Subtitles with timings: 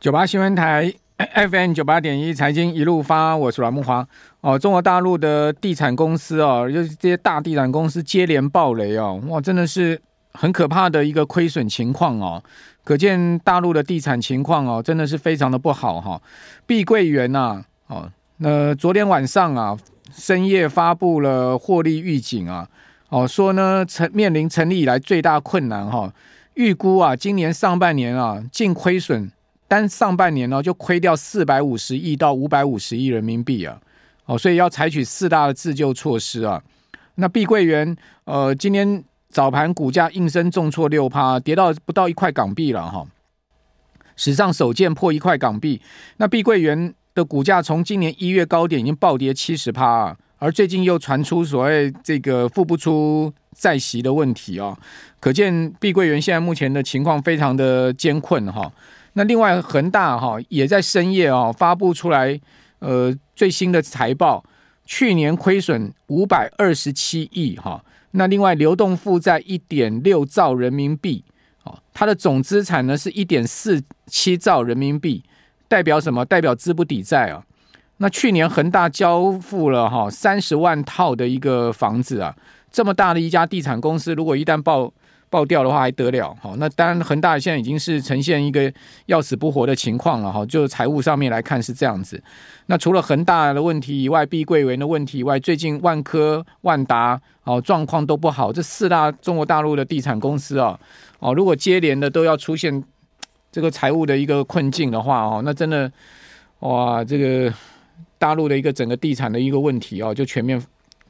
[0.00, 4.02] 九八新闻台 FM 九八点一财经一路发，我是阮慕驊
[4.40, 4.58] 哦。
[4.58, 10.00] 中国大陆的地产公司哦，就是这些大地产公司接连暴雷哦，哇，真的是
[10.32, 12.42] 很可怕的一个亏损情况哦。
[12.82, 16.18] 可见大陆的地产情况哦，真的是非常的不好哈。
[16.64, 19.76] 碧桂园呐，哦，那昨天晚上啊，
[20.10, 22.66] 深夜发布了获利预警啊，
[23.10, 26.10] 哦，说呢成面临成立以来最大困难哈，
[26.54, 29.30] 预估啊，今年上半年啊，净亏损。
[29.70, 33.80] 单上半年呢，就亏掉四百五十亿到五百五十亿人民币啊，
[34.24, 36.60] 哦，所以要采取四大自救措施啊。
[37.14, 43.06] 那碧桂园呃，今天早盘股价应声重挫六趴，跌到不到一块港币了哈，
[44.16, 45.80] 史上首见破一块港币。
[46.16, 54.76] 那碧桂园的股价从今年一月高点已经暴跌七十趴啊，而最近又传出所谓这个付不出债息的问题啊，
[55.20, 58.72] 可见碧桂园现在目前的情况非常的艰困哈。
[59.14, 62.40] 那另外恒大哈也在深夜啊发布出来，
[62.78, 64.44] 呃最新的财报，
[64.84, 71.24] 去年亏损五百二十七亿哈，那另外流动负债一点六兆人民币，
[71.64, 75.22] 哦它的总资产呢是一点四七兆人民币，
[75.68, 76.24] 代表什么？
[76.24, 77.42] 代表资不抵债啊。
[77.98, 82.34] 那去年恒大交付了哈三十万套的一个房子啊，
[82.70, 84.90] 这么大的一家地产公司，如果一旦爆
[85.30, 86.36] 爆掉的话还得了？
[86.42, 88.70] 好，那当然恒大现在已经是呈现一个
[89.06, 90.44] 要死不活的情况了哈。
[90.44, 92.20] 就财务上面来看是这样子。
[92.66, 98.52] 那除了恒大的问题以外，碧桂园的问题以外，最近万科、万达哦状况都不好。
[98.52, 100.78] 这四大中国大陆的地产公司啊，
[101.20, 102.82] 哦，如果接连的都要出现
[103.52, 105.90] 这个财务的一个困境的话哦，那真的
[106.58, 107.54] 哇，这个
[108.18, 110.60] 大陆的一个整个地产的一个问题哦，就全面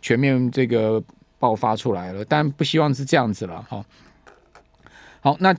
[0.02, 1.02] 全面这个
[1.38, 2.22] 爆发出来了。
[2.27, 3.82] 但不希望是这样子了哈。
[5.22, 5.54] 好，那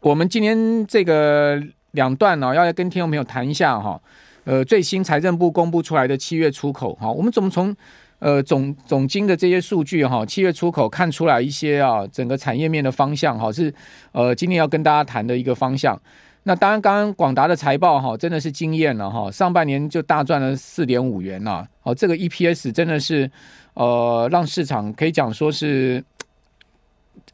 [0.00, 1.62] 我们今天这个
[1.92, 4.00] 两段呢、要来跟听众朋友谈一下哈，
[4.42, 7.72] 呃，最新财政部公布出来的七月出口哈，我们怎么从
[8.18, 13.72] 呃总总经的这些数据哈，七月出口看出来一些啊，整个产业面的方向哈，是
[14.10, 15.96] 呃今天要跟大家谈的一个方向。
[16.42, 23.30] 那当然，刚刚广达的财报哈，真的是惊艳了哈，上半年就大赚了四点五元呐，哦，这个 EPS 真的是
[23.74, 26.04] 呃让市场可以讲说是。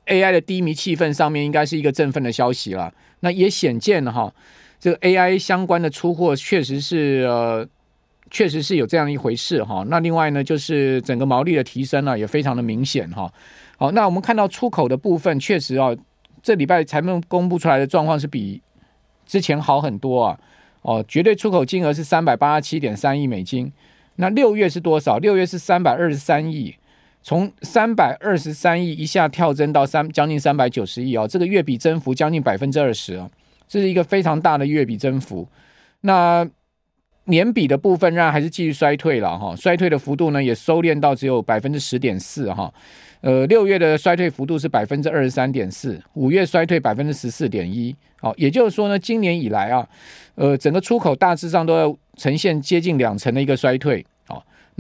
[0.07, 2.93] AI 的低迷气氛上面应该是一个振奋的消息了。
[3.21, 4.33] 那也显见了哈，
[4.79, 7.67] 这个 AI 相关的出货确实是呃，
[8.31, 9.85] 确实是有这样一回事哈。
[9.89, 13.31] 那另外呢，就是整个毛利的提升呢也非常的明显哈。
[13.77, 15.95] 好，那我们看到出口的部分，确实啊，
[16.43, 18.63] 这礼拜财报公布出来的状况是比
[19.27, 20.39] 之前好很多啊。
[20.83, 23.71] 哦，绝对出口金额是三百八十七点三亿美金。
[24.17, 25.19] 那六月是多少？
[25.19, 26.75] 六月是三百二十三亿。
[27.23, 33.29] 从三百二十三亿一下跳增到三将近三百九十亿啊，这个月比增幅将近百分之二十啊，
[33.69, 35.47] 这是一个非常大的月比增幅。
[36.01, 36.49] 那
[37.25, 42.73] 年比的部分仍然还是继续衰退了哈，衰退的幅度呢也收敛到只有百分之十点四哈。
[43.21, 47.95] 呃，六月的衰退幅度是百分之二十三点四，五月衰退百分之十四点一。
[48.17, 49.87] 好，也就是说呢，今年以来啊，
[50.37, 54.05] 呃，整个出口大致上都要呈现接近两成的一个衰退。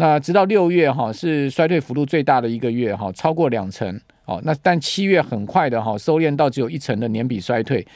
[0.00, 4.41] 那直到六月哈是衰退幅度最大的一个月哈，超过两成哦。
[4.44, 7.87] 那但七月很快的哈收敛到只有一成的年比衰退。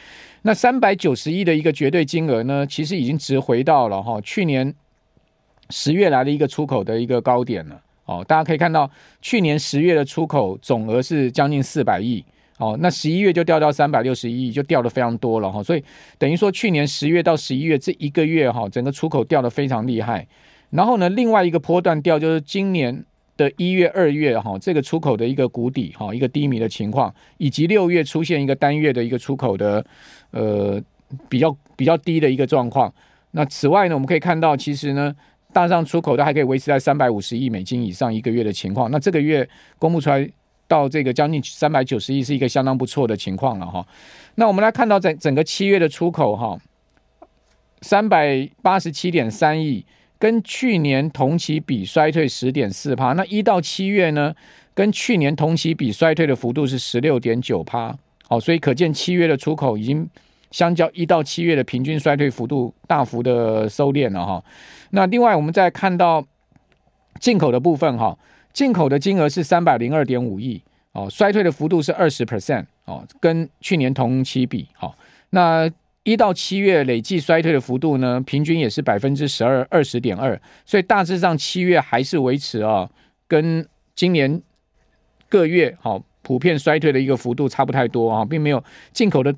[0.43, 4.75] 那三百九十亿的一个绝对金额呢，其实已经值回到了哈去年
[5.71, 8.23] 十月来的一个出口的一个高点了哦。
[8.29, 8.91] 大家可以看到，
[9.23, 12.23] 去年十月的出口总额是将近四百亿
[12.59, 15.63] 哦，那十一月就掉到三百六十一亿，就掉的非常多了哈。
[15.63, 15.83] 所以
[16.19, 20.27] 等于说去年十月到十一月这一个月哈，整个出口掉的非常厉害。
[20.75, 23.05] 然后呢，另外一个波段掉就是今年
[23.37, 29.85] 的一月、二月哈，这个出口的一个谷底哈，一个低迷的情况，以及六月出现一个单月的一个出口的
[30.33, 30.83] 呃
[31.29, 32.93] 比较比较低的一个状况。
[33.31, 35.15] 那此外呢，我们可以看到，其实呢，
[35.53, 38.91] 大上出口都还可以维持在三百五十亿美金以上一个月的情况。
[38.91, 39.49] 那这个月
[39.79, 40.29] 公布出来
[40.67, 43.87] 到这个将近三百九十亿，是一个相当不错的情况了哈。
[44.35, 46.59] 那我们来看到整整个七月的出口哈，
[47.81, 49.87] 三百八十七点三亿。
[50.19, 54.35] 跟去年同期比衰退十点四趴，那一到七月呢，
[54.73, 57.95] 跟去年同期比衰退的幅度是十六点九趴，
[58.27, 60.09] 好，所以可见七月的出口已经
[60.51, 64.43] 相较一到七月的平均衰退幅度大幅的收敛了哈。
[64.91, 66.25] 那另外我们再看到
[67.21, 68.17] 进口的部分哈，
[68.53, 70.63] 进口的金额是三百零二点五亿，
[70.93, 74.97] 哦，衰退的幅度是二十 percent，哦，跟去年同期比，好，
[75.31, 75.71] 那。
[76.05, 82.89] 一到七月累计衰退的幅度呢，平均也是百分之十二二十点二，所以大致上七月还是维持啊，
[83.27, 84.41] 跟今年
[85.29, 88.63] 各月好普遍衰退的一个幅度差不太多啊，并没有
[88.93, 89.35] 进口的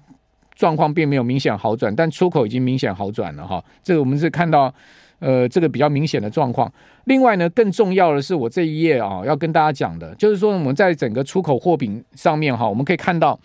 [0.57, 3.65] 状况并没有明显好转，但出口已经明显好转了哈。
[3.83, 4.75] 这个我们是看到
[5.21, 6.73] 呃这个比较明显的状况。
[7.05, 13.39] 另外呢，更重要的是我这一页啊要跟大家讲的，就是说我们在整个出口货品上面哈，我们可以看到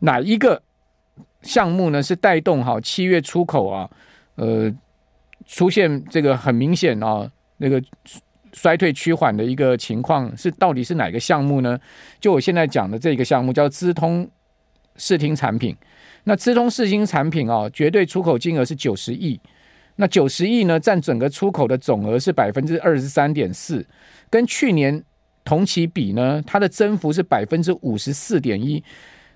[0.00, 0.60] 哪一个
[1.42, 3.88] 项目呢是带动哈七月出口啊
[4.36, 4.72] 呃
[5.46, 7.82] 出现这个很明显啊那个。
[8.54, 11.78] 衰退趋缓的一个情况是到底是哪个项目呢？
[12.18, 14.26] 就我现在讲的这个项目叫资通
[14.96, 15.76] 视听产品。
[16.24, 19.38] 那资通视听产品啊，绝对出口金额是九十亿。
[19.96, 23.86] 那九十亿呢，占整个出口的总额是百分之二十三点四，
[24.30, 25.04] 跟去年
[25.44, 28.82] 同期比呢，它的增幅是百分之五十四点一。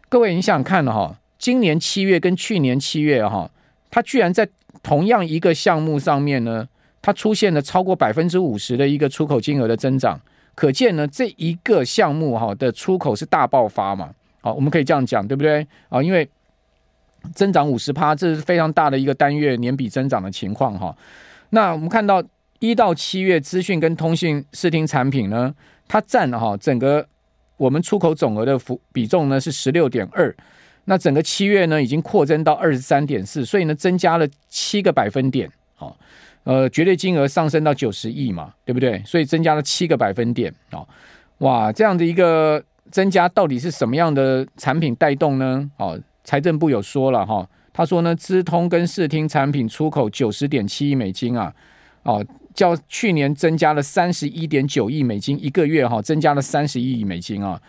[0.09, 3.51] 各位，你想想看哈，今年七月跟去年七月哈，
[3.91, 4.49] 它居然在
[4.81, 6.69] 同样一个项目上面呢。
[7.05, 10.21] 它出现了超过百分之五十的一个出口金额的增长，
[10.55, 14.15] 可见呢，这一个项目哈的出口是大爆发嘛？
[14.41, 15.67] 好，我们可以这样讲，对不对？
[15.89, 16.29] 啊，因为
[17.35, 20.97] 增长五十趴，这是非常大的一个单月年比增长的情况哈。
[21.51, 22.23] 那我们看到
[22.61, 25.53] 一到七月资讯跟通信视听产品呢，
[25.89, 27.05] 它占哈整个
[27.57, 30.33] 我们出口总额的幅比重呢是十六点二，
[30.85, 35.97] 那整个七月呢已经扩增到二十三点四，所以呢增加了七个百分点，好。
[36.45, 39.01] 呃，绝对金额上升到九十亿嘛，对不对？
[39.07, 40.85] 所以增加了七个百分点哦，
[41.39, 45.71] 哇，这样的一个增加到底是什么样的产品带动呢？
[45.77, 51.55] 哦，财政部有说了哈、他说呢，资通跟视听产品出口九十点七亿美金啊，
[52.03, 57.63] 哦，较去年增加了三十一点九亿美金一个月哈、增加了三十亿美金啊，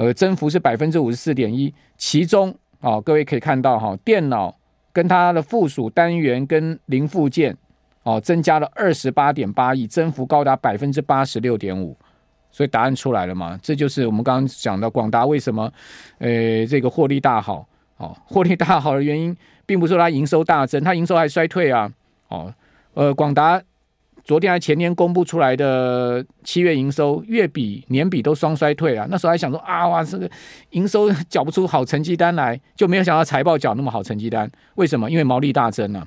[0.00, 2.48] 呃，增幅是百分之五十四点一，其中
[2.80, 4.56] 啊、哦，各位可以看到哈、哦，电脑
[4.94, 7.54] 跟它的附属单元跟零附件。
[8.02, 11.94] 哦，增加了二十八点八亿，增幅高达百分之八十六点五，
[12.50, 13.60] 所以答案出来了嘛？
[13.62, 15.70] 这就是我们刚刚讲的广达为什么，
[16.16, 17.68] 呃，这个获利大好。
[17.98, 19.36] 哦，获利大好的原因，
[19.66, 21.92] 并不是说它营收大增，它营收还衰退啊。
[22.28, 22.50] 哦，
[22.94, 23.62] 呃，广达
[24.24, 29.06] 昨天还前天公布出来的七月营收，月比年比都双衰退啊。
[29.10, 30.30] 那时候还想说啊，哇，这个
[30.70, 34.50] 营收缴不出好成绩单来，就没有想到财报缴那么好成绩单。
[34.76, 35.10] 为什么？
[35.10, 36.06] 因为毛利大增啊。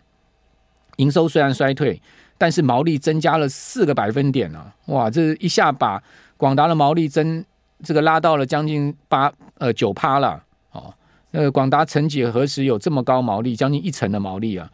[0.98, 2.00] 营收虽然衰退，
[2.38, 4.74] 但是毛利增加了四个百分点啊！
[4.86, 6.02] 哇，这一下把
[6.38, 7.44] 广达的毛利增
[7.82, 10.94] 这个拉到了将近八呃九趴了哦。
[11.32, 14.70] 那个广达曾几何时有这么高毛利，将近一成的毛利啊！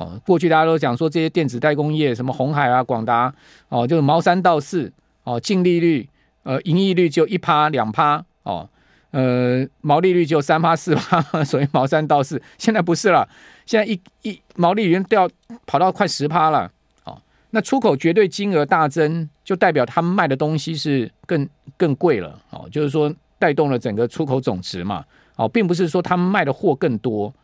[0.00, 3.32] 哦，过去大家都讲说这些电子代工业，什么红海啊、广达
[3.68, 4.90] 哦，就是毛三到四
[5.24, 6.08] 哦，净利率
[6.42, 8.66] 呃盈利率就一趴两趴哦。
[9.10, 12.40] 呃，毛利率就三趴四趴， 所以毛三到四。
[12.56, 13.28] 现在不是了，
[13.66, 15.28] 现在一一毛利已经掉
[15.66, 16.70] 跑到快十趴了。
[17.04, 17.20] 哦，
[17.50, 22.40] 那出口绝对金额大增，就代表他们卖的东西是更更贵了。
[22.50, 25.04] 哦，就是说带动了整个出口总值嘛。
[25.36, 27.34] 哦，并不是说他们卖的货更多。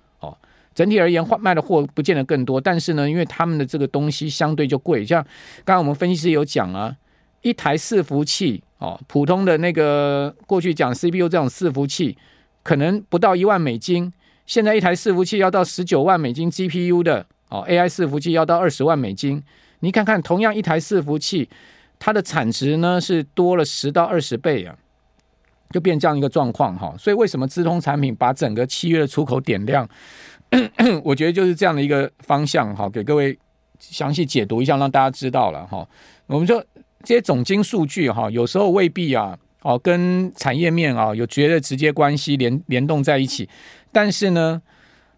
[0.77, 5.05] 整体而言，卖的货不见得更多，但是呢，因为他们的这个东西相对就贵。
[5.05, 5.21] 像
[5.65, 6.95] 刚刚我们分析师有讲啊，
[7.41, 8.63] 一台伺服器。
[8.79, 12.15] 哦，普通的那个过去讲 CPU 这种伺服器，
[12.63, 14.13] 可能不到一万美金，
[14.45, 19.43] 现在一台伺服器要到十九万美金，GPU 的哦 AI 伺服器要到二十万美金。
[19.81, 21.49] 你看看，同样一台伺服器，
[21.99, 24.77] 它的产值呢是多了十到二十倍啊，
[25.71, 26.95] 就变这样一个状况哈。
[26.99, 29.89] 所以为什么资通产品把整个七月的出口点亮？
[31.05, 33.39] 我觉得就是这样的一个方向哈，给各位
[33.79, 35.87] 详细解读一下，让大家知道了哈。
[36.27, 36.65] 我们说。
[37.05, 43.49] 这些总经数据哈，有时候未必啊，哦，跟产业面啊有绝对直接关系联联动在一起。
[43.93, 44.61] 但是呢，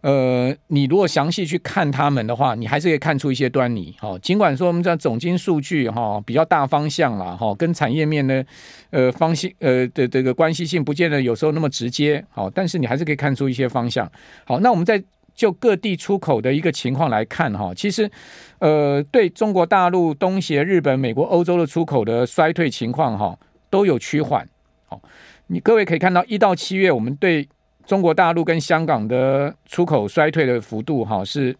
[0.02, 3.96] 呃，你如果详细去看他们的话，你还是可以看出一些端倪。
[3.98, 8.44] 哈，尽管说我们这总经数据哈比较大方向啦，哈，跟产业面呢，
[8.90, 12.22] 呃，方向呃的这个关系性不见得有时候那么直接。
[12.28, 14.06] 好，但是你还是可以看出一些方向。
[14.44, 15.02] 好，那我们在。
[15.38, 18.10] 就各地出口的一个情况来看，哈，其实，
[18.58, 23.38] 呃，对中国大陆、东协、日本、美国、欧洲的出口的衰退情况，哈，
[23.70, 24.44] 都有趋缓。
[24.88, 25.00] 好，
[25.46, 27.48] 你各位可以看到，一到七月，我们对
[27.86, 31.56] 中国大陆跟香港的出口衰退的幅度，哈，是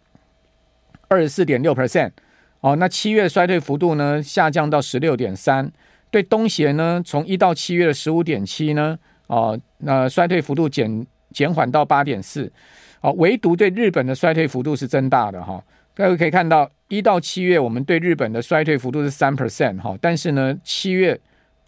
[1.07, 2.11] 二十四点六 percent。
[2.59, 5.71] 哦，那七月衰退幅度呢，下降到十六点三。
[6.11, 12.53] 对东协呢，从一到七月的十五点七呢，哦，那衰退幅度减减缓到八点四。
[13.01, 15.63] 好，唯独对日本的衰退幅度是增大的哈。
[15.95, 21.19] 各位可以看到，一到七月我们对日本的衰退幅度是三 percent 哈，但是呢，七月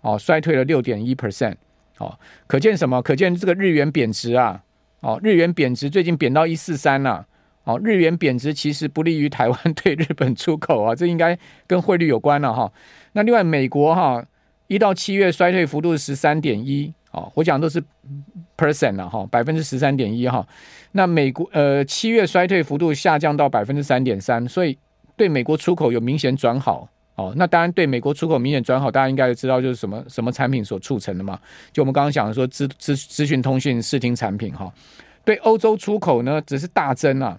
[0.01, 1.57] 哦衰退了六点一 percent。
[1.99, 3.03] 哦，可见什么？
[3.03, 4.63] 可见这个日元贬值啊。
[5.01, 7.27] 哦，日元贬值最近贬到一四三了。
[7.65, 12.73] 哦，日元贬值其实不利于台湾对日本出口啊，这应该跟汇率有关了哈。
[13.13, 14.25] 那另外美国哈，
[14.69, 16.95] 一到七月衰退幅度是十三点一。
[17.12, 17.83] 哦，我讲都是
[18.57, 20.47] percent 了哈，百分之十三点一哈。
[20.93, 24.79] 那美国呃七月衰退幅度下降到百分之三点三，所以
[25.17, 27.33] 对美国出口有明显转好哦。
[27.37, 31.38] 那当然对美国出口明显转好，大家应该知道就是什么什么产品所促成的嘛？
[31.73, 34.73] 就我们刚刚讲的说资资资讯通讯视听产品哈。
[35.25, 37.38] 对欧洲出口呢，只是大增啊。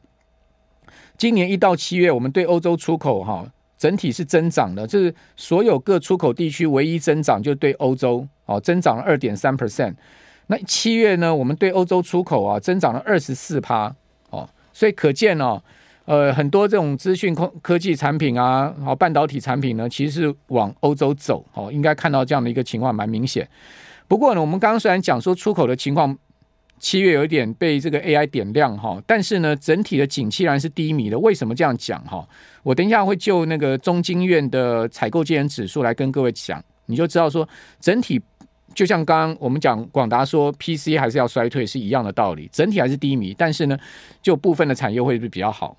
[1.18, 3.50] 今年一到七月，我们对欧洲出口哈。
[3.78, 9.94] 整体是增长的，这是所有各出口地区唯一增长，就对欧洲哦，增长了二点三 percent。
[10.48, 13.94] 那七月呢，我们对欧洲出口啊增长了二十四趴
[14.30, 15.62] 哦，所以可见哦，
[16.06, 23.48] 呃，很多这种资讯科科技产品啊，好半导体产品呢，其实是往欧洲走哦，应该看到这样的一个情况蛮明显。
[24.08, 26.18] 不过呢，我们刚刚虽然讲说出口的情况。
[26.84, 31.20] 七月有一点被这个 AI 点亮哈，但是呢，整体的景气然是低迷的。
[31.20, 32.28] 为什么这样讲哈？
[32.64, 37.48] 我等一下会就那个中经院的采购经理指数来跟各位讲，你就知道说
[37.80, 38.20] 整体
[38.74, 43.78] 就像刚刚我们讲广达说 PC 还是要衰退是一样的道理，整体还是低迷，但是呢，
[44.22, 45.78] 就部分的产业会比较好。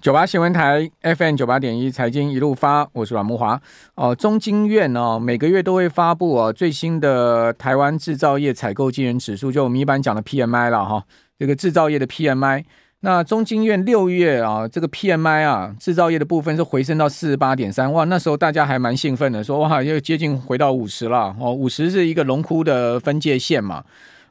[0.00, 3.60] 九八新闻台 FM 九八点一财经一路发，我是阮慕华。
[3.96, 11.04] 哦，中经院哦，每个月都会发布哦最新的台湾制造业采购经营指数，就我们一般讲的 PMI 了哈。
[11.36, 12.64] 这个制造业的 PMI，
[13.00, 23.84] 那中经院六月啊，这个 PMI 啊，制造业的部分是回升到四十八点三，哇，那时候大家还蛮兴奋的，说哇，又接近回到五十了哦，五十是一个龙窟的分界线嘛。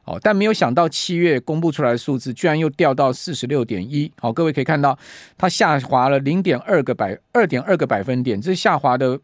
[0.04, 4.10] 哦，但没有想到七月公布出来的数字居然又掉到四十六点一。
[4.18, 4.98] 好，各位可以看到，
[5.36, 9.18] 它下滑了零点二个百二点二个百分点，这下滑的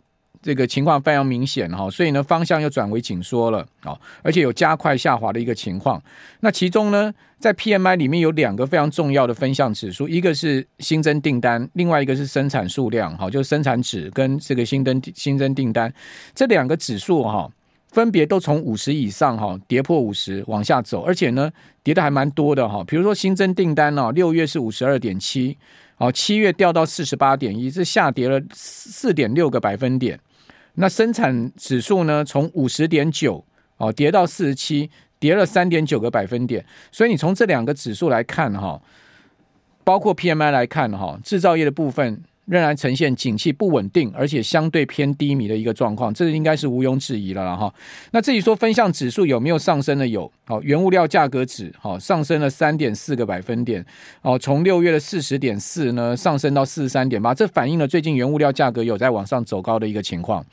[0.45, 1.91] 这个情况非常明显哈。
[1.91, 6.01] 所以呢，方向又转为紧缩了啊，而且有加快下滑的一个情况。
[6.41, 13.17] 那其中呢，在 PMI 里面有两个非常重要的分项指数，一个是新增订单，另外一个是生产数量。
[13.17, 15.91] 好，就是生产值跟这个新增新增订单
[16.35, 17.51] 这两个指数哈。
[17.89, 21.49] 分别都从五十以上哈跌破五十往下走，而且呢
[21.85, 22.83] 跌的还蛮多的哈。
[22.89, 25.57] 比如说新增订单呢，六月是五十二点七，
[25.99, 30.19] 哦，七月掉到四十八点一，是下跌了四点六个百分点。
[30.75, 33.45] 那生产指数呢，从五十点九
[33.77, 36.65] 哦跌到四十七，跌了三点九个百分点。
[36.91, 38.81] 所以你从这两个指数来看哈，
[39.85, 42.23] 包括 PMI 来看哈，制造业的部分。
[42.47, 47.73] 仍然呈现景气不稳定，而且相对偏低迷的一个状况，这应该是毋庸置疑了了哈。
[48.11, 50.07] 那至于说分项指数有没有上升的？
[50.07, 53.83] 有，好，原物料价格指好上升了三点四个百分点，
[54.21, 60.45] 哦，从六月的四十点四呢上升到四十三点八，这反映了最近原物料价格有在往上走高的一个情况。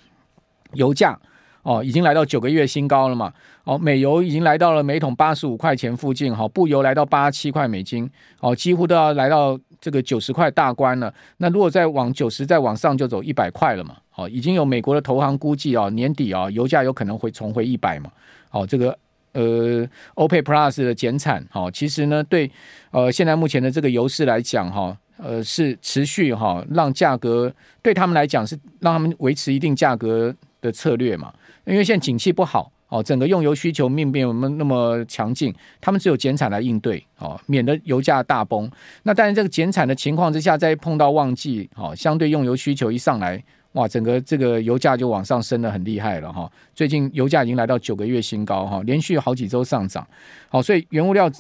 [0.74, 1.18] 油价
[1.64, 3.32] 哦已经来到九个月新高了嘛，
[3.64, 8.10] 哦，美油已经来到了每桶八十五块钱附近，好，布油来到八十七块美金，
[8.40, 9.60] 哦，几乎都要来到。
[9.82, 13.98] 这个九十块大关了，那如果再往九十再往上就走一百块了嘛？
[14.12, 18.12] 好，已经有美国的投行估计啊，年底啊油价有可能会重回一百嘛？
[18.50, 18.96] 好，这个
[19.32, 22.52] 呃 OPEC Plus 的减产，哦，其实呢对
[22.92, 27.52] 呃现在目前的这个油市来讲哈，呃是持续哈让价格
[27.82, 31.34] 对他们来讲是让他们维持一定价格的策略嘛？
[31.66, 32.72] 因为现在景气不好。
[32.92, 38.70] 哦，整个用油需求并没有那么强劲，他们只有减产来应对，哦，免得油价大崩。
[39.04, 43.42] 那但是，这个减产的情况之下，再碰到旺季，哦，相对用油需求一上来，
[43.72, 46.52] 哇，整个这个油价就往上升得很厉害了哈。
[46.76, 50.06] 最近油价已经来到九个月新高哈，连续好几周上涨。
[50.50, 51.32] 好，所以原物料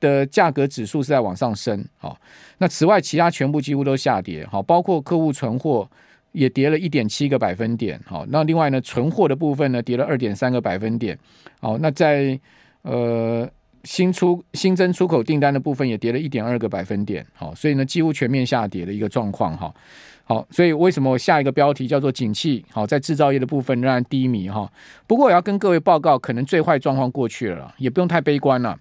[0.00, 1.84] 的价格指数是在往上升。
[1.98, 2.18] 好，
[2.56, 4.46] 那此外，其他全部几乎都下跌。
[4.46, 5.86] 好，包括客户存货。
[6.32, 11.18] 也跌了一点七个百分点，好，那另外呢，存货的部分呢，跌了二点三个百分点，
[11.60, 12.38] 好，那在
[12.82, 13.48] 呃
[13.82, 19.74] 新出新增出口订单的部分也跌了一点二个百分点，好，所以呢，几乎全面下跌的一个状况，哈，
[20.22, 24.70] 好，所以为什么我下一个标题叫做景气，好，在制造业的部分仍然低迷，哈，
[25.08, 28.78] 不过我要跟各位报告，可能最坏状况过去了，也不用太悲观了。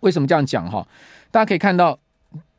[0.00, 0.70] 为什么这样讲？
[0.70, 0.86] 哈，
[1.30, 1.98] 大家可以看到。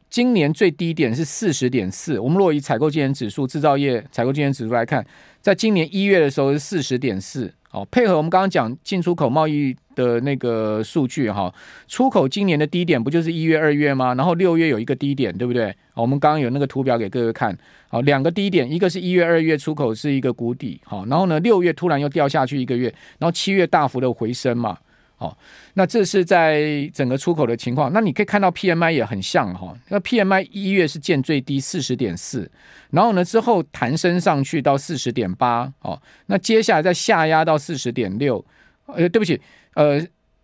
[0.09, 2.19] 今年最低点是四十点四。
[2.19, 5.05] 我们若以采购经理指数、制造业采购经理指数来看，
[5.41, 7.53] 在今年一月的时候是四十点四。
[7.71, 11.53] 哦，配合我们刚刚讲进出口贸易的那个数据哈，
[11.85, 14.15] 出口今年的低点不就是一月、二月吗？
[14.15, 15.69] 然后六月有一个低点，对不对？
[15.93, 17.55] 哦我们刚刚有那个图表给各位看。
[17.89, 22.87] 好，两个低点，一个是一月、二月出口是一个谷底，好，然后呢，六月突然又掉下去一个月，
[23.19, 24.77] 然后七月大幅的回升嘛。
[25.19, 25.36] 好，
[25.74, 27.91] 那这是在整个出口的情况。
[27.91, 32.47] 那你可以看到 PMI 也很像哈，那 PMI 一月是见最低四十点四，
[32.91, 38.45] 然后呢之后弹升上去到四十点八，哦，那接下来再下压到四十点六，
[38.86, 39.41] 呃，对不起，
[39.74, 40.00] 呃，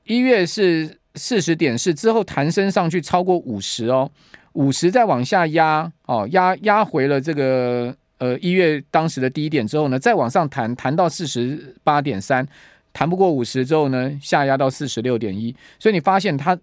[0.05, 4.09] 一月是四十点四，之后弹升上去超过五十哦，
[4.53, 12.47] 五十再往下压，哦，压压回了这个呃一月当时的低点之后呢，再往上弹弹到四十八点三。
[12.93, 16.57] 弹不过五十之后呢，下压到四十六点一，所以你发现它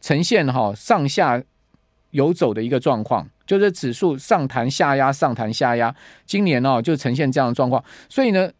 [0.00, 1.40] 呈现哈上下
[2.10, 8.50] 游走的一个状况，就是指数上弹下压，上弹下压，今年哦就呈现这样的状况，所以呢，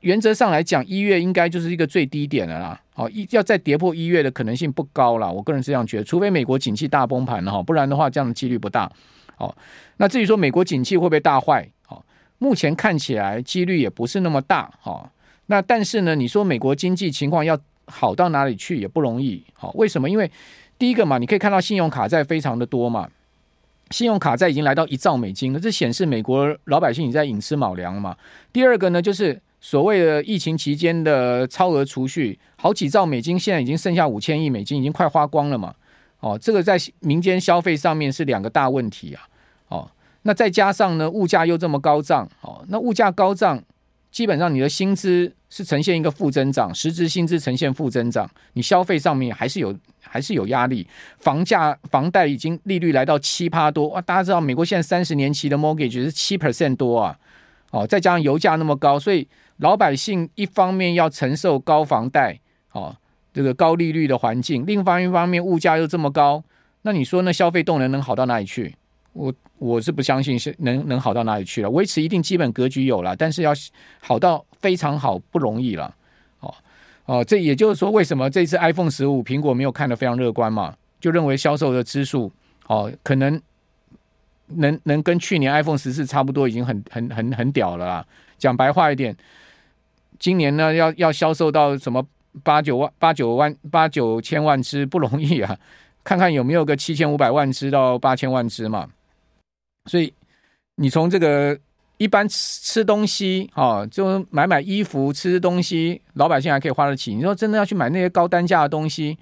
[0.00, 8.90] 原则上来讲，一月应该就是一个最低点了啦，好，一要再跌破一月的可能性不高了，我个人是这样觉得，除非美国景气大崩盘了哈，不然的话这样的几率不大，
[9.36, 9.56] 好，
[9.96, 12.04] 那至于说美国景气会不会大坏，好，
[12.38, 15.10] 目前看起来几率也不是那么大，哈。
[15.46, 20.08] 那但是呢，你说美国经济情况要好到哪里去也不容易，好，为什么？
[20.08, 20.30] 因为
[20.78, 23.08] 第一个嘛，你可以看到信用卡债非常的多嘛，
[23.90, 28.16] 信用卡债已经来到一兆美金了，这显示美国老百姓已经在寅吃卯粮了嘛。
[28.52, 35.74] 第二个呢，就是所谓的疫情期间的超额储蓄，好几兆美金，现在已经剩下五千亿美金，已经快花光了嘛。
[36.20, 39.28] 哦，这个在民间消费上面是两个大问题啊。
[39.68, 39.90] 哦，
[40.22, 43.62] 那再加上呢，物价又这么高涨，哦，那物价高涨。
[44.12, 50.86] 基本上你的薪资是呈现一个负增长，实质薪资呈现负增长，你消费上面还是有还是有压力。
[51.18, 54.00] 房价房贷已经利率来到七趴多哇！
[54.02, 57.18] 大家知道美国现在三十年期的 mortgage 是七 percent 多啊，
[57.70, 59.26] 哦，再加上油价那么高，所以
[59.56, 62.38] 老百姓一方面要承受高房贷
[62.72, 62.94] 哦，
[63.32, 66.44] 这个高利率的环境，另一方一方面物价又这么高，
[66.82, 68.74] 那你说那消费动能能好到哪里去？
[69.12, 73.52] 我我是不相信是能能好到哪里去了，维持一定基本格局有了，但是要
[74.00, 75.94] 好到非常好不容易了，
[76.40, 76.54] 哦
[77.04, 82.32] 哦，这也就是说为什么这次 iPhone 十五苹果没有看得非常乐观嘛，就认为销售的支数
[82.68, 83.40] 哦可能
[84.46, 88.06] 能能跟去年 iPhone 十四差不多，已经很很很很屌了啦。
[88.38, 89.14] 讲白话一点，
[90.18, 92.02] 今年呢要要销售到什么
[92.42, 95.58] 八九万八九万八九千万只不容易啊，
[96.02, 98.88] 看看有没有个七千五百万只到八千万只嘛。
[99.86, 100.12] 所以，
[100.76, 101.58] 你从这个
[101.98, 107.14] 一般吃吃东西啊，就买买衣服、吃东西，老百姓还可以花得起。
[107.14, 109.18] 你说真的要去买那些高单价的东西，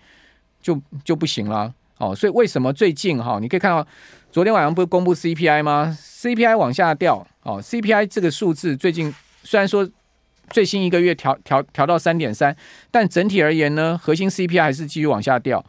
[0.63, 2.15] 就就不行了哦。
[2.15, 3.87] 所以为什么最近哈，你可以看到
[4.31, 7.61] 昨天晚上不是公布 CPI 吗？CPI 往下掉哦。
[7.63, 9.89] CPI 这个数字最近虽然说
[10.51, 12.55] 最新一个月调调调到三点三，
[12.91, 15.65] 但整体而言呢，核心 CPI 还是继续往下掉。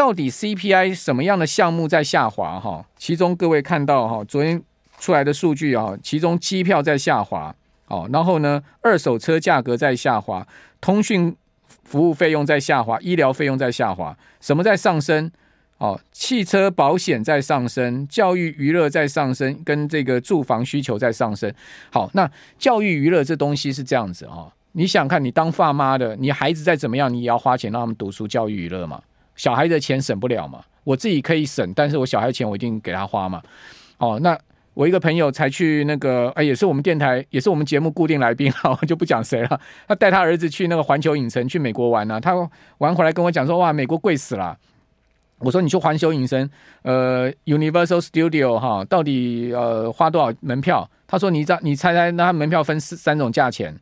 [0.00, 2.58] 到底 CPI 什么样的项目在下滑？
[2.58, 4.62] 哈，其中各位看到哈，昨天
[4.98, 7.54] 出来的数据啊，其中机票在下滑，
[7.88, 10.48] 哦，然后呢，二手车价格在下滑，
[10.80, 11.36] 通讯
[11.84, 15.30] 服务费用在下滑，医疗费用在下滑，什么在上升？
[15.76, 21.52] 哦，汽车保险在上升，教育娱乐在上升，跟这个住房需求在上升。
[21.90, 22.26] 好，那
[22.58, 29.02] 教育娱乐这东西是这样子啊，你想看你当爸妈的，你孩子再怎么样，你也要花钱让他们读书、教育娱乐嘛。
[29.40, 33.40] 小孩的钱省不了嘛，我自己可以省，但是我小孩钱我一定给他花嘛。
[33.96, 34.38] 哦，那
[34.74, 39.58] 我一个朋友才去那个，哎，也是我们电台，也是我们节目固定来宾， 我就不讲谁了。
[39.88, 42.34] 他带他儿子去那个环球影城，去美国玩呢、他
[42.76, 44.58] 玩回来跟我讲说，哇，美国贵死了。
[45.38, 46.50] 我说你去环球影城，
[46.82, 50.86] 呃，Universal Studio 哈，到底呃花多少门票？
[51.06, 53.74] 他说你猜你猜猜，那他门票分四三种价钱。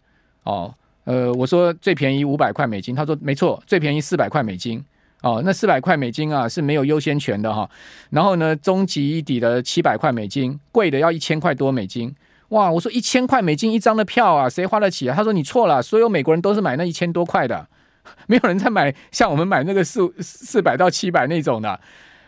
[0.44, 4.85] 哦，呃，我说最便宜五百块美金，他说没错，最便宜四百块美金。
[5.20, 7.68] 哦，那四百块美金啊是没有优先权的哈，
[8.11, 12.14] 然后呢，终极一底的七百块美金，贵的要一千块多美金，
[12.50, 12.70] 哇！
[12.70, 15.16] 我说一千块美金一张的票啊，谁花得起啊？
[15.16, 17.66] 他说你错了，所有美国人都是买那一千多块的，
[18.28, 21.81] 没有人在买像我们买那个四四百到七百那种的。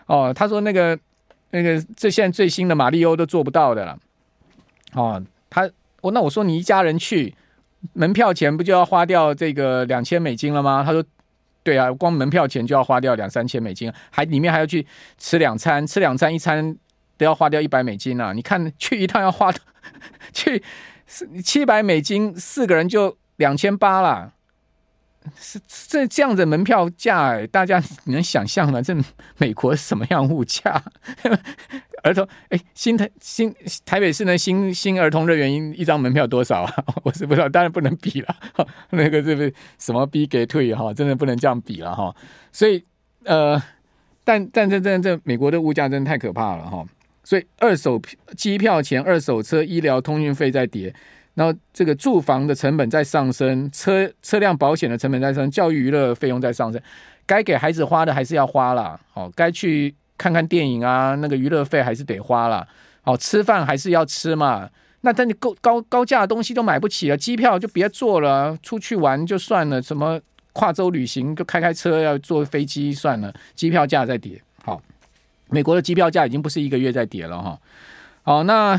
[0.07, 0.99] 哦，他说那个
[1.53, 3.97] 那个这现在最新的马里欧都做不到的了。
[4.95, 7.33] 哦，他我那我说你一家人去，
[7.93, 10.83] 门票钱不就要花掉这个两千美金了吗？
[10.85, 11.05] 他说。
[11.63, 14.87] 对啊，光门票钱就要花掉两三千美金，还里面还要去
[15.19, 16.77] 吃两餐，吃两餐一餐
[17.17, 18.33] 都要花掉一百美金啊！
[18.33, 19.53] 你看 去一趟要花
[20.33, 20.63] 去
[21.45, 24.33] 七百美金，四个人就两千八了。
[25.37, 28.81] 是这这样的门票价，大家能想象吗？
[28.81, 28.97] 这
[29.37, 30.83] 美国什么样物价？
[32.03, 36.75] 儿童哎，新台新台北市呢新新儿童乐园一一张门票多少啊？
[37.03, 38.37] 我是不知道，当然不能比了。
[38.91, 40.93] 那个是不是什么逼给退哈？
[40.95, 42.15] 真的不能这样比了哈。
[42.53, 42.85] 所以
[43.25, 43.63] 呃，
[44.25, 46.85] 但但这这这美国的物价真的太可怕了哈。
[47.23, 48.01] 所以二手
[48.37, 50.93] 机票钱、二手车、医疗通讯费在跌。
[51.35, 56.83] 然后这个住房的成本在上升，车车辆保险的成本在上升，教育娱乐费用在上升，
[57.25, 58.99] 该给孩子花的还是要花啦。
[59.15, 62.69] 哦，该去看看电影啊，那个娱乐费还是得花啦。
[63.05, 64.69] 哦，吃饭还是要吃嘛。
[65.01, 70.21] 那但你高高高价的东西都买不起了，机票就别坐了，出去玩就算了，什么
[70.53, 74.39] 跨州旅行就开开车要坐飞机算了，机票价在跌。
[74.63, 74.83] 好，
[75.49, 77.59] 美国的机票价已经不是一个月在跌了哈。
[78.23, 78.79] 好，那。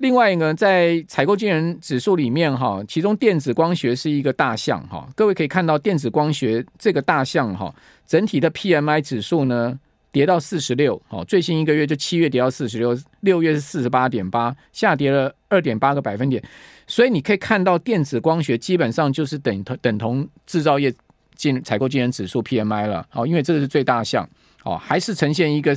[0.00, 5.08] 另外一个在采购经理人指数里面哈，其中电子光学是一个大项哈。
[5.16, 7.74] 各位可以看到电子光学这个大项哈，
[8.06, 9.76] 整体的 PMI 指数呢
[10.18, 16.42] 跌到四十六，哦，最新一个月就七月跌到四十六，六月是四十八点八，下跌了二点八个百分点。
[16.88, 20.92] 所以你可以看到电子光学基本上就是等同等同制造业
[21.36, 24.28] 进采购经营指数 PMI 了，哦，因为这个是最大项。
[24.64, 25.72] 哦，还是呈现一个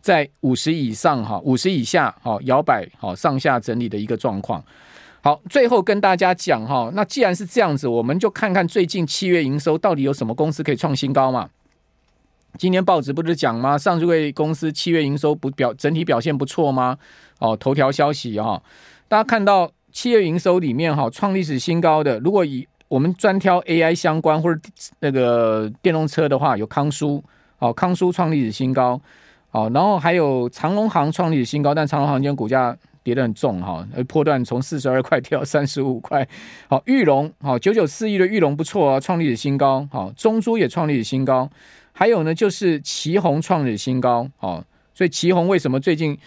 [0.00, 4.64] 在五十以上哈，五十以下哈，摇摆好上下整理的一个状况。
[5.20, 11.50] 好，最后跟大家讲哈，那既然是这样子，我们就看看最近七月营收到底有什么公司可以创新高嘛？
[12.58, 13.78] 今天报纸不是讲吗？
[13.78, 16.98] 上市柜公司七月营收不表整体表现不错吗？
[17.38, 18.62] 哦，头条消息哈，
[19.08, 24.60] 大家看到七月营收里面哈，创历史新高的，如果以我们专挑 AI 相关或者
[25.00, 27.22] 那个电动车的话，有康舒。
[27.58, 29.00] 哦，康舒创历史新高，
[29.52, 36.26] 哦，然后还有长荣航创历史新高，但长荣航今天股价跌得很重哈，而波段从四十二块跌到三十五块。
[36.68, 39.88] 好，裕隆，好，九九四一的裕隆不错啊，创历史新高。
[39.92, 41.48] 好，中珠也创历史新高，
[41.92, 44.28] 还有呢就是奇鋐创历史新高。
[44.36, 46.18] 好，所以奇鋐为什么最近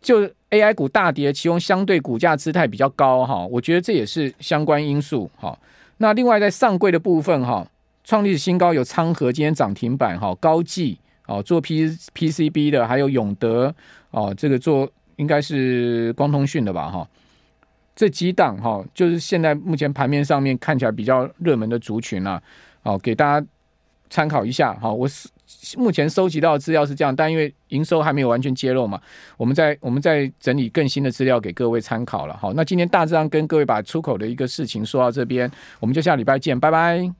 [0.00, 3.46] 就 AI 股大跌，奇鋐相对股价姿态比较高哈？
[3.46, 5.30] 我觉得这也是相关因素。
[5.36, 5.58] 哈，
[5.98, 7.66] 那另外在上柜的部分哈。
[8.02, 13.72] 创历史新高有昌河今天涨停板哈，高技哦做 P PCB 的，还有永德
[14.10, 17.06] 哦这个做应该是光通讯的吧哈，
[17.94, 22.42] 这几档哈就是现在目前盘面上面看起来比较热门的族群啊，
[22.82, 23.46] 好给大家
[24.10, 24.92] 参考一下好。
[24.92, 25.28] 我是
[25.78, 29.00] 目前收集到的资料是这样，但因为营收还没有完全揭露嘛，
[29.36, 32.36] 我们在我们在整理更新的资料给各位参考了。
[32.36, 37.19] 好，那今天大致上跟各位把出口的一个事情说到这边，我们就下礼拜见，拜拜。